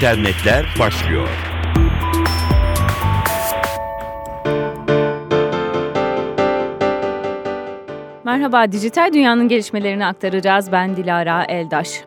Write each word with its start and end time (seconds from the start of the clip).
internetler 0.00 0.66
başlıyor. 0.78 1.28
Merhaba, 8.24 8.72
dijital 8.72 9.12
dünyanın 9.12 9.48
gelişmelerini 9.48 10.06
aktaracağız. 10.06 10.72
Ben 10.72 10.96
Dilara 10.96 11.44
Eldaş. 11.44 12.04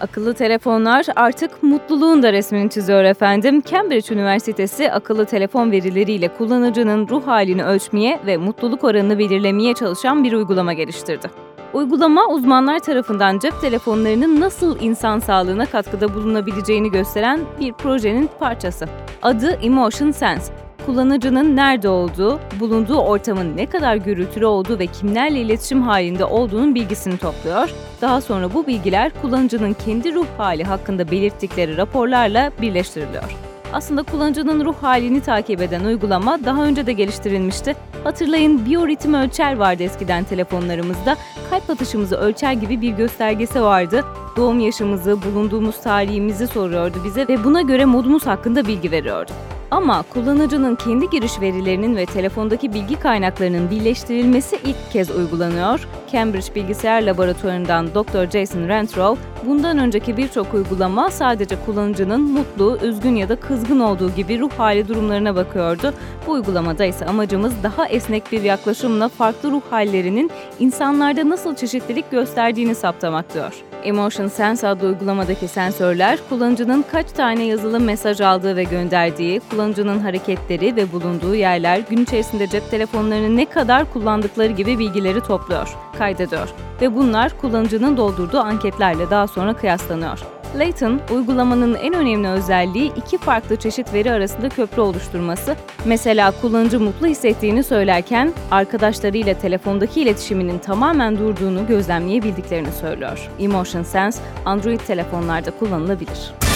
Akıllı 0.00 0.34
telefonlar 0.34 1.06
artık 1.16 1.62
mutluluğun 1.62 2.22
da 2.22 2.32
resmini 2.32 2.70
çiziyor 2.70 3.04
efendim. 3.04 3.62
Cambridge 3.70 4.14
Üniversitesi 4.14 4.92
akıllı 4.92 5.24
telefon 5.24 5.70
verileriyle 5.70 6.28
kullanıcının 6.28 7.08
ruh 7.08 7.26
halini 7.26 7.64
ölçmeye 7.64 8.20
ve 8.26 8.36
mutluluk 8.36 8.84
oranını 8.84 9.18
belirlemeye 9.18 9.74
çalışan 9.74 10.24
bir 10.24 10.32
uygulama 10.32 10.72
geliştirdi. 10.72 11.30
Uygulama 11.72 12.28
uzmanlar 12.28 12.78
tarafından 12.78 13.38
cep 13.38 13.60
telefonlarının 13.60 14.40
nasıl 14.40 14.80
insan 14.80 15.18
sağlığına 15.18 15.66
katkıda 15.66 16.14
bulunabileceğini 16.14 16.90
gösteren 16.90 17.40
bir 17.60 17.72
projenin 17.72 18.30
parçası. 18.38 18.88
Adı 19.22 19.50
Emotion 19.50 20.10
Sense. 20.10 20.57
Kullanıcının 20.88 21.56
nerede 21.56 21.88
olduğu, 21.88 22.40
bulunduğu 22.60 22.98
ortamın 22.98 23.56
ne 23.56 23.66
kadar 23.66 23.96
gürültülü 23.96 24.46
olduğu 24.46 24.78
ve 24.78 24.86
kimlerle 24.86 25.40
iletişim 25.40 25.82
halinde 25.82 26.24
olduğunun 26.24 26.74
bilgisini 26.74 27.18
topluyor. 27.18 27.70
Daha 28.00 28.20
sonra 28.20 28.54
bu 28.54 28.66
bilgiler 28.66 29.12
kullanıcının 29.22 29.72
kendi 29.72 30.14
ruh 30.14 30.26
hali 30.38 30.64
hakkında 30.64 31.10
belirttikleri 31.10 31.76
raporlarla 31.76 32.52
birleştiriliyor. 32.60 33.36
Aslında 33.72 34.02
kullanıcının 34.02 34.64
ruh 34.64 34.74
halini 34.80 35.20
takip 35.20 35.62
eden 35.62 35.84
uygulama 35.84 36.38
daha 36.44 36.64
önce 36.64 36.86
de 36.86 36.92
geliştirilmişti. 36.92 37.76
Hatırlayın 38.04 38.66
biyoritim 38.66 39.14
ölçer 39.14 39.56
vardı 39.56 39.82
eskiden 39.82 40.24
telefonlarımızda. 40.24 41.16
Kalp 41.50 41.70
atışımızı 41.70 42.16
ölçer 42.16 42.52
gibi 42.52 42.80
bir 42.80 42.90
göstergesi 42.90 43.62
vardı. 43.62 44.04
Doğum 44.36 44.60
yaşımızı, 44.60 45.22
bulunduğumuz 45.22 45.80
tarihimizi 45.80 46.46
soruyordu 46.46 46.98
bize 47.04 47.28
ve 47.28 47.44
buna 47.44 47.62
göre 47.62 47.84
modumuz 47.84 48.26
hakkında 48.26 48.66
bilgi 48.66 48.90
veriyordu. 48.90 49.32
Ama 49.70 50.02
kullanıcının 50.02 50.76
kendi 50.76 51.10
giriş 51.10 51.40
verilerinin 51.40 51.96
ve 51.96 52.06
telefondaki 52.06 52.74
bilgi 52.74 53.00
kaynaklarının 53.00 53.70
birleştirilmesi 53.70 54.58
ilk 54.64 54.92
kez 54.92 55.10
uygulanıyor. 55.10 55.88
Cambridge 56.12 56.54
Bilgisayar 56.54 57.02
Laboratuvarı'ndan 57.02 57.88
Dr. 57.88 58.30
Jason 58.30 58.68
Rentrow, 58.68 59.22
bundan 59.46 59.78
önceki 59.78 60.16
birçok 60.16 60.54
uygulama 60.54 61.10
sadece 61.10 61.56
kullanıcının 61.66 62.20
mutlu, 62.20 62.78
üzgün 62.82 63.16
ya 63.16 63.28
da 63.28 63.36
kızgın 63.36 63.80
olduğu 63.80 64.14
gibi 64.14 64.40
ruh 64.40 64.50
hali 64.58 64.88
durumlarına 64.88 65.36
bakıyordu. 65.36 65.94
Bu 66.26 66.32
uygulamada 66.32 66.84
ise 66.84 67.06
amacımız 67.06 67.52
daha 67.62 67.86
esnek 67.86 68.32
bir 68.32 68.42
yaklaşımla 68.42 69.08
farklı 69.08 69.50
ruh 69.50 69.62
hallerinin 69.70 70.30
insanlarda 70.58 71.28
nasıl 71.28 71.54
çeşitlilik 71.54 72.10
gösterdiğini 72.10 72.74
saptamak 72.74 73.34
diyor. 73.34 73.52
Emotion 73.84 74.28
Sense 74.28 74.68
adlı 74.68 74.86
uygulamadaki 74.86 75.48
sensörler, 75.48 76.18
kullanıcının 76.28 76.84
kaç 76.92 77.12
tane 77.12 77.44
yazılı 77.44 77.80
mesaj 77.80 78.20
aldığı 78.20 78.56
ve 78.56 78.64
gönderdiği, 78.64 79.40
kullanıcının 79.50 79.98
hareketleri 79.98 80.76
ve 80.76 80.92
bulunduğu 80.92 81.34
yerler, 81.34 81.78
gün 81.90 82.02
içerisinde 82.02 82.46
cep 82.48 82.70
telefonlarını 82.70 83.36
ne 83.36 83.44
kadar 83.44 83.92
kullandıkları 83.92 84.52
gibi 84.52 84.78
bilgileri 84.78 85.20
topluyor, 85.20 85.76
kaydediyor 85.98 86.48
ve 86.80 86.96
bunlar 86.96 87.40
kullanıcının 87.40 87.96
doldurduğu 87.96 88.38
anketlerle 88.38 89.10
daha 89.10 89.26
sonra 89.28 89.56
kıyaslanıyor. 89.56 90.18
Layton, 90.58 91.00
uygulamanın 91.10 91.74
en 91.74 91.94
önemli 91.94 92.28
özelliği 92.28 92.92
iki 92.96 93.18
farklı 93.18 93.56
çeşit 93.56 93.94
veri 93.94 94.12
arasında 94.12 94.48
köprü 94.48 94.82
oluşturması. 94.82 95.56
Mesela 95.84 96.32
kullanıcı 96.40 96.80
mutlu 96.80 97.06
hissettiğini 97.06 97.64
söylerken 97.64 98.32
arkadaşlarıyla 98.50 99.34
telefondaki 99.34 100.00
iletişiminin 100.00 100.58
tamamen 100.58 101.18
durduğunu 101.18 101.66
gözlemleyebildiklerini 101.66 102.72
söylüyor. 102.72 103.30
Emotion 103.40 103.82
Sense, 103.82 104.22
Android 104.44 104.80
telefonlarda 104.80 105.50
kullanılabilir. 105.50 106.47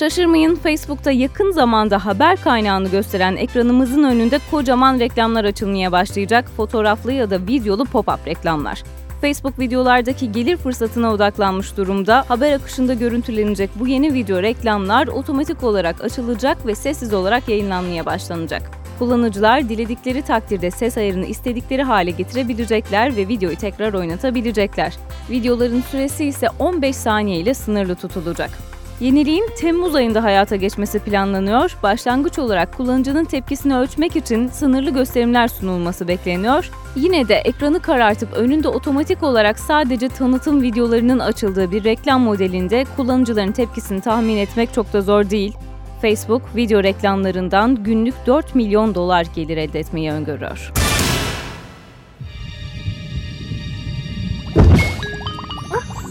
Şaşırmayın 0.00 0.56
Facebook'ta 0.56 1.10
yakın 1.10 1.50
zamanda 1.50 2.04
haber 2.06 2.42
kaynağını 2.42 2.88
gösteren 2.88 3.36
ekranımızın 3.36 4.02
önünde 4.02 4.40
kocaman 4.50 5.00
reklamlar 5.00 5.44
açılmaya 5.44 5.92
başlayacak 5.92 6.50
fotoğraflı 6.56 7.12
ya 7.12 7.30
da 7.30 7.46
videolu 7.46 7.82
pop-up 7.82 8.26
reklamlar. 8.26 8.82
Facebook 9.20 9.58
videolardaki 9.58 10.32
gelir 10.32 10.56
fırsatına 10.56 11.12
odaklanmış 11.12 11.76
durumda. 11.76 12.24
Haber 12.28 12.52
akışında 12.52 12.94
görüntülenecek 12.94 13.70
bu 13.74 13.86
yeni 13.86 14.14
video 14.14 14.42
reklamlar 14.42 15.06
otomatik 15.06 15.64
olarak 15.64 16.04
açılacak 16.04 16.66
ve 16.66 16.74
sessiz 16.74 17.14
olarak 17.14 17.48
yayınlanmaya 17.48 18.06
başlanacak. 18.06 18.70
Kullanıcılar 18.98 19.68
diledikleri 19.68 20.22
takdirde 20.22 20.70
ses 20.70 20.96
ayarını 20.96 21.26
istedikleri 21.26 21.82
hale 21.82 22.10
getirebilecekler 22.10 23.16
ve 23.16 23.28
videoyu 23.28 23.56
tekrar 23.56 23.94
oynatabilecekler. 23.94 24.96
Videoların 25.30 25.80
süresi 25.80 26.24
ise 26.24 26.46
15 26.58 26.96
saniye 26.96 27.40
ile 27.40 27.54
sınırlı 27.54 27.94
tutulacak. 27.94 28.69
Yeniliğin 29.00 29.50
Temmuz 29.56 29.94
ayında 29.94 30.24
hayata 30.24 30.56
geçmesi 30.56 30.98
planlanıyor. 30.98 31.76
Başlangıç 31.82 32.38
olarak 32.38 32.76
kullanıcının 32.76 33.24
tepkisini 33.24 33.76
ölçmek 33.76 34.16
için 34.16 34.48
sınırlı 34.48 34.90
gösterimler 34.90 35.48
sunulması 35.48 36.08
bekleniyor. 36.08 36.70
Yine 36.96 37.28
de 37.28 37.34
ekranı 37.34 37.80
karartıp 37.80 38.32
önünde 38.32 38.68
otomatik 38.68 39.22
olarak 39.22 39.58
sadece 39.58 40.08
tanıtım 40.08 40.62
videolarının 40.62 41.18
açıldığı 41.18 41.70
bir 41.70 41.84
reklam 41.84 42.20
modelinde 42.20 42.84
kullanıcıların 42.96 43.52
tepkisini 43.52 44.00
tahmin 44.00 44.36
etmek 44.36 44.74
çok 44.74 44.92
da 44.92 45.00
zor 45.00 45.30
değil. 45.30 45.54
Facebook 46.02 46.56
video 46.56 46.82
reklamlarından 46.82 47.84
günlük 47.84 48.14
4 48.26 48.54
milyon 48.54 48.94
dolar 48.94 49.26
gelir 49.34 49.56
elde 49.56 49.78
etmeyi 49.78 50.12
öngörüyor. 50.12 50.79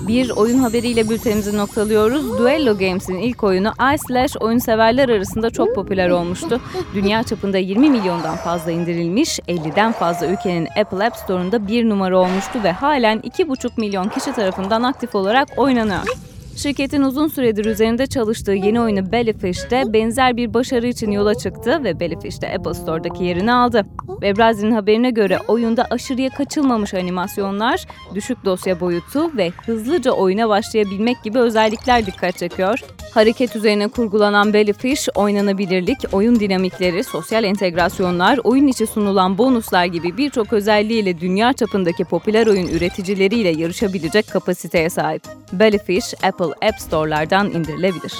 Bir 0.10 0.30
oyun 0.30 0.58
haberiyle 0.60 1.10
bültenimizi 1.10 1.58
noktalıyoruz. 1.58 2.38
Duello 2.40 2.78
Games'in 2.78 3.18
ilk 3.18 3.44
oyunu 3.44 3.72
iSlash 3.96 4.38
oyun 4.40 4.58
severler 4.58 5.10
arasında 5.10 5.50
çok 5.50 5.76
popüler 5.76 6.10
olmuştu. 6.10 6.62
Dünya 6.94 7.24
çapında 7.24 7.58
20 7.58 7.90
milyondan 7.90 8.36
fazla 8.36 8.72
indirilmiş, 8.72 9.40
50'den 9.40 9.92
fazla 9.92 10.28
ülkenin 10.28 10.68
Apple 10.80 11.06
App 11.06 11.18
Store'unda 11.18 11.68
bir 11.68 11.90
numara 11.90 12.18
olmuştu 12.18 12.60
ve 12.64 12.72
halen 12.72 13.20
2,5 13.20 13.70
milyon 13.78 14.10
kişi 14.10 14.32
tarafından 14.34 14.84
aktif 14.84 15.16
olarak 15.16 15.48
oynanıyor. 15.58 16.29
Şirketin 16.62 17.02
uzun 17.02 17.28
süredir 17.28 17.66
üzerinde 17.66 18.08
çalıştığı 18.08 18.52
yeni 18.52 18.82
oyunu 18.82 19.12
Bellyfish'te 19.12 19.84
benzer 19.94 20.38
bir 20.38 20.54
başarı 20.54 20.88
için 20.88 21.12
yola 21.12 21.36
çıktı 21.36 21.84
ve 21.84 22.00
Bellyfish 22.00 22.36
Apple 22.56 22.74
Store'daki 22.74 23.24
yerini 23.24 23.54
aldı. 23.54 23.86
Webrazzi'nin 24.08 24.72
haberine 24.72 25.10
göre 25.12 25.40
oyunda 25.48 25.88
aşırıya 25.90 26.30
kaçılmamış 26.30 26.94
animasyonlar, 26.94 27.86
düşük 28.16 28.46
dosya 28.46 28.80
boyutu 28.80 29.38
ve 29.38 29.50
hızlıca 29.50 30.12
oyuna 30.12 30.50
başlayabilmek 30.50 31.24
gibi 31.24 31.40
özellikler 31.40 32.06
dikkat 32.06 32.38
çekiyor. 32.38 32.80
Hareket 33.12 33.56
üzerine 33.56 33.88
kurgulanan 33.88 34.54
Bellyfish, 34.54 35.08
oynanabilirlik, 35.16 35.98
oyun 36.12 36.40
dinamikleri, 36.40 37.04
sosyal 37.04 37.44
entegrasyonlar, 37.44 38.40
oyun 38.44 38.68
içi 38.68 38.88
sunulan 38.88 39.38
bonuslar 39.38 39.86
gibi 39.86 40.18
birçok 40.18 40.54
özelliğiyle 40.54 41.20
dünya 41.20 41.54
çapındaki 41.54 42.06
popüler 42.06 42.48
oyun 42.48 42.68
üreticileriyle 42.68 43.50
yarışabilecek 43.50 44.28
kapasiteye 44.30 44.90
sahip. 44.90 45.24
Bellyfish, 45.54 46.14
Apple 46.24 46.68
App 46.68 46.80
Store'lardan 46.80 47.52
indirilebilir. 47.52 48.14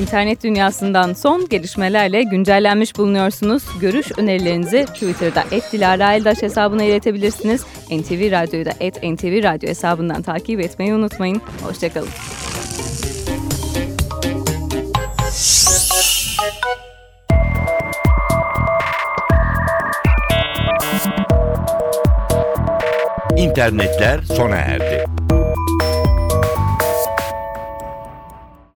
İnternet 0.00 0.42
dünyasından 0.42 1.12
son 1.12 1.48
gelişmelerle 1.48 2.22
güncellenmiş 2.22 2.96
bulunuyorsunuz. 2.96 3.62
Görüş 3.80 4.06
önerilerinizi 4.16 4.86
Twitter'da 4.86 5.42
@dilara_eldaş 5.72 6.42
hesabına 6.42 6.84
iletebilirsiniz. 6.84 7.64
NTV 7.90 8.30
Radyo'yu 8.30 8.64
da 8.64 8.70
@ntv 9.02 9.42
radyo 9.42 9.68
hesabından 9.68 10.22
takip 10.22 10.60
etmeyi 10.60 10.94
unutmayın. 10.94 11.42
Hoşçakalın. 11.62 12.08
İnternetler 23.36 24.20
sona 24.22 24.56
erdi. 24.56 24.89